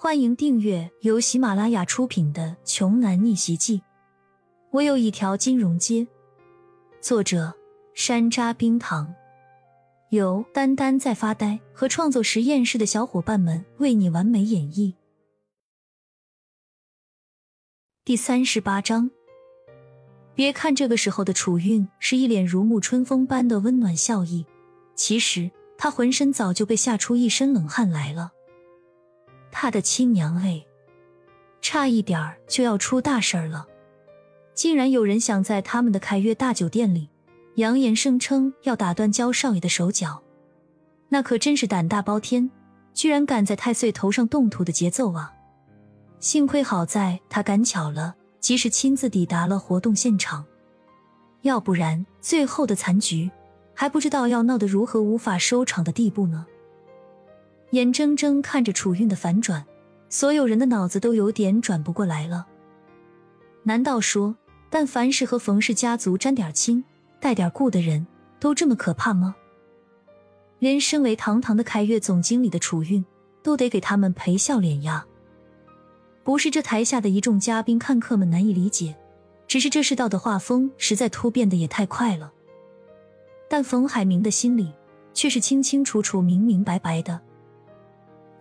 [0.00, 3.78] 欢迎订阅由喜马拉雅出品的《穷男逆袭记》。
[4.70, 6.06] 我有一条金融街。
[7.00, 7.52] 作者：
[7.94, 9.12] 山楂冰糖，
[10.10, 14.94] 由丹丹在发呆和创作实验室的小伙伴们为你完美演绎。
[18.04, 19.10] 第三十八章。
[20.32, 24.46] 别看这个时候的楚韵是一脸如沐春风般的温暖笑意，
[24.94, 28.34] 其实她浑身早就被吓出一身冷汗来了。
[29.50, 30.64] 他的亲娘哎，
[31.60, 33.66] 差一点儿就要出大事儿了！
[34.54, 37.08] 竟然有人想在他们的凯悦大酒店里
[37.56, 40.22] 扬言声称要打断焦少爷的手脚，
[41.08, 42.50] 那可真是胆大包天，
[42.92, 45.34] 居然敢在太岁头上动土的节奏啊！
[46.20, 50.44] 幸亏好在他赶巧了，及时亲自抵达了活动现场，
[51.42, 53.30] 要不然最后的残局
[53.74, 56.46] 还不知道要闹得如何无法收场的地步呢。
[57.70, 59.64] 眼睁睁看着楚韵的反转，
[60.08, 62.46] 所有人的脑子都有点转不过来了。
[63.64, 64.34] 难道说，
[64.70, 66.82] 但凡是和冯氏家族沾点亲、
[67.20, 68.06] 带点故的人
[68.40, 69.34] 都这么可怕吗？
[70.58, 73.04] 连身为堂堂的凯越总经理的楚韵，
[73.42, 75.06] 都得给他们赔笑脸呀！
[76.24, 78.96] 不是这台下的一众嘉宾看客们难以理解，
[79.46, 82.32] 只是这世道的画风实在突变的也太快了。
[83.48, 84.72] 但冯海明的心里
[85.14, 87.20] 却是清清楚楚、明明白白的。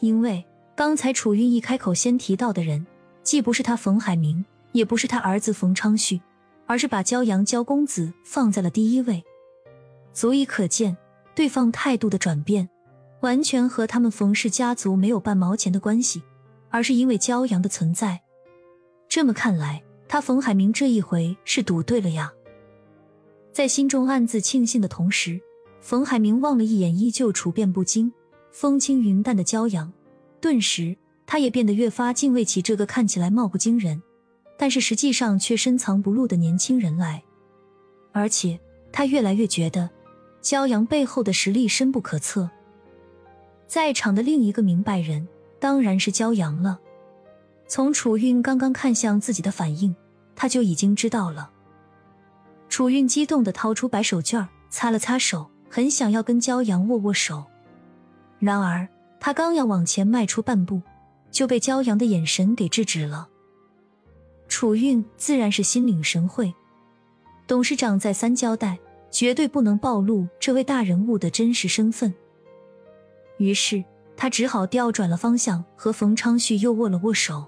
[0.00, 0.44] 因为
[0.74, 2.86] 刚才楚韵一开口先提到的人，
[3.22, 6.20] 既不是他冯海明，也不是他儿子冯昌旭，
[6.66, 9.24] 而是把焦阳焦公子放在了第一位，
[10.12, 10.96] 足以可见
[11.34, 12.68] 对方态度的转变，
[13.20, 16.22] 完全和他们冯氏家族没有半毛钱的关系，
[16.68, 18.20] 而是因为焦阳的存在。
[19.08, 22.32] 这么看来，他冯海明这一回是赌对了呀。
[23.50, 25.40] 在心中暗自庆幸的同时，
[25.80, 28.12] 冯海明望了一眼依旧处变不惊。
[28.58, 29.92] 风轻云淡的骄阳，
[30.40, 34.02] 顿时他也变得越发敬畏起这个看起来貌不惊人，
[34.56, 37.22] 但是实际上却深藏不露的年轻人来。
[38.12, 38.58] 而且
[38.90, 39.90] 他越来越觉得，
[40.40, 42.48] 骄阳背后的实力深不可测。
[43.66, 45.28] 在场的另一个明白人
[45.60, 46.80] 当然是骄阳了。
[47.68, 49.94] 从楚韵刚刚看向自己的反应，
[50.34, 51.50] 他就已经知道了。
[52.70, 57.44] 楚韵激动的掏出白手绢擦了擦手，很想要跟骄阳握握手。
[58.38, 58.86] 然而，
[59.18, 60.82] 他刚要往前迈出半步，
[61.30, 63.28] 就被骄阳的眼神给制止了。
[64.48, 66.54] 楚韵自然是心领神会，
[67.46, 68.78] 董事长再三交代，
[69.10, 72.14] 绝对不能暴露这位大人物的真实身份。
[73.38, 73.82] 于是，
[74.16, 77.46] 他只好调转了方向，和冯昌旭又握了握手。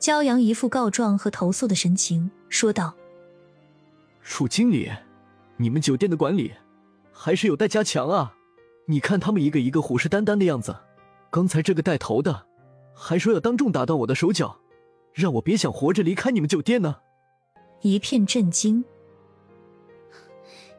[0.00, 2.94] 骄阳一副告状和投诉的神情，说道
[4.22, 4.90] ：“楚经理，
[5.56, 6.52] 你们酒店的管理
[7.12, 8.34] 还是有待加强啊。”
[8.90, 10.74] 你看他们一个一个虎视眈眈的样子，
[11.30, 12.46] 刚才这个带头的
[12.94, 14.58] 还说要当众打断我的手脚，
[15.12, 16.96] 让我别想活着离开你们酒店呢。
[17.82, 18.82] 一片震惊。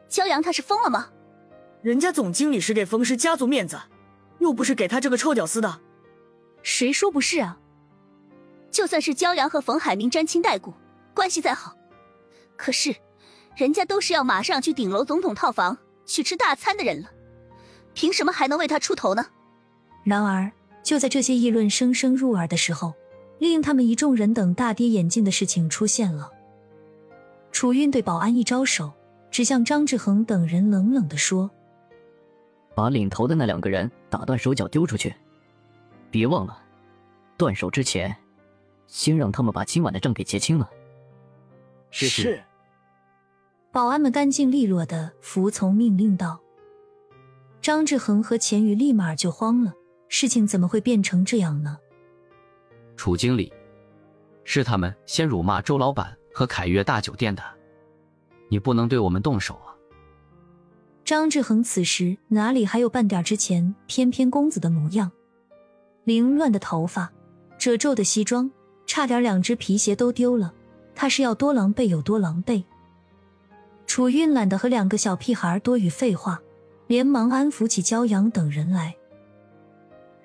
[0.08, 1.08] 骄阳他是疯了吗？
[1.82, 3.80] 人家总经理是给冯氏家族面子，
[4.40, 5.80] 又不是给他这个臭屌丝的。
[6.64, 7.60] 谁说不是啊？
[8.72, 10.74] 就算是骄阳和冯海明沾亲带故，
[11.14, 11.76] 关系再好，
[12.56, 12.92] 可是
[13.54, 17.08] 人家都是要马上去顶楼总统套房去吃大餐的人了。
[18.00, 19.26] 凭什么还能为他出头呢？
[20.04, 20.50] 然而，
[20.82, 22.94] 就在这些议论声声入耳的时候，
[23.38, 26.32] 令他们一众人等大跌眼镜的事情出现了。
[27.52, 28.90] 楚韵对保安一招手，
[29.30, 31.50] 指向张志恒等人，冷冷的说
[32.74, 35.14] ：“把领头的那两个人打断手脚丢出去，
[36.10, 36.56] 别忘了，
[37.36, 38.16] 断手之前，
[38.86, 40.70] 先让他们把今晚的账给结清了。”
[41.92, 42.42] 是。
[43.70, 46.40] 保安们干净利落的服从命令道。
[47.62, 49.74] 张志恒和钱宇立马就慌了，
[50.08, 51.76] 事情怎么会变成这样呢？
[52.96, 53.52] 楚经理，
[54.44, 57.42] 是他们先辱骂周老板和凯悦大酒店的，
[58.48, 59.76] 你不能对我们动手啊！
[61.04, 65.10] 张志恒此时哪里还有半点之前翩翩公子的模样？
[66.04, 67.12] 凌乱的头发，
[67.58, 68.50] 褶皱的西装，
[68.86, 70.54] 差点两只皮鞋都丢了，
[70.94, 72.64] 他是要多狼狈有多狼狈。
[73.86, 76.40] 楚韵懒得和两个小屁孩多余废话。
[76.90, 78.92] 连忙安抚起骄阳等人来，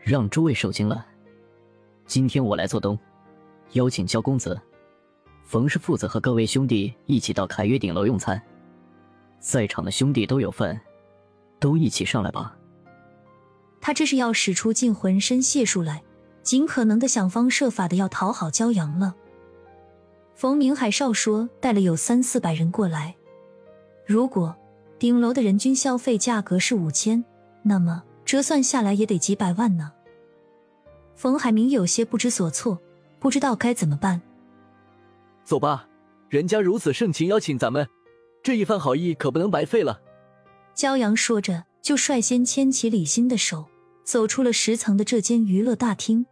[0.01, 1.05] 让诸位受惊了。
[2.07, 2.97] 今天我来做东，
[3.73, 4.59] 邀请焦公子、
[5.43, 8.41] 冯氏父子和各位兄弟一起到凯悦顶楼用餐。
[9.37, 10.75] 在场的兄弟都有份，
[11.59, 12.57] 都一起上来吧。
[13.79, 16.01] 他这是要使出尽浑身解数来，
[16.41, 19.13] 尽可能的想方设法的要讨好骄阳了。
[20.33, 23.15] 冯明海少说带了有三四百人过来，
[24.07, 24.55] 如果。
[24.97, 27.23] 顶楼的人均消费价格是五千，
[27.63, 29.91] 那么折算下来也得几百万呢。
[31.15, 32.79] 冯海明有些不知所措，
[33.19, 34.21] 不知道该怎么办。
[35.43, 35.87] 走吧，
[36.29, 37.87] 人家如此盛情邀请咱们，
[38.41, 40.01] 这一番好意可不能白费了。
[40.75, 43.65] 骄阳说着，就率先牵起李欣的手，
[44.03, 46.25] 走出了十层的这间娱乐大厅。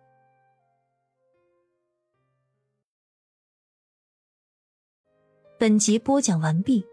[5.58, 6.86] 本集播讲完毕，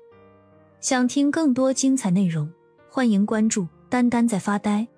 [0.80, 2.50] 想听更多精彩内容，
[2.88, 4.88] 欢迎关注“丹丹在发呆”。